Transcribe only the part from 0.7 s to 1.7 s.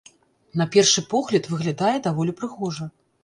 першы погляд,